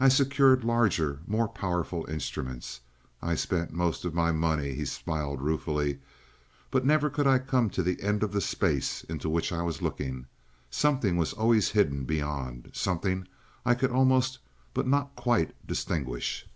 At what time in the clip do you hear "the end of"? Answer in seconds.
7.84-8.32